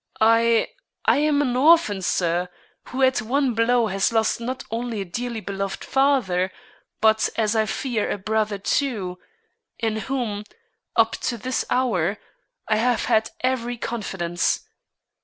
I 0.19 0.67
I 1.05 1.17
am 1.17 1.43
an 1.43 1.55
orphan, 1.55 2.01
sir, 2.01 2.49
who 2.85 3.03
at 3.03 3.21
one 3.21 3.53
blow 3.53 3.85
has 3.85 4.11
lost 4.11 4.41
not 4.41 4.63
only 4.71 5.01
a 5.01 5.05
dearly 5.05 5.41
beloved 5.41 5.83
father 5.83 6.51
but, 7.01 7.29
as 7.35 7.55
I 7.55 7.67
fear, 7.67 8.09
a 8.09 8.17
brother 8.17 8.57
too, 8.57 9.19
in 9.77 9.97
whom, 9.97 10.43
up 10.95 11.11
to 11.17 11.37
this 11.37 11.65
hour, 11.69 12.17
I 12.67 12.77
have 12.77 13.05
had 13.05 13.29
every 13.41 13.77
confidence. 13.77 14.61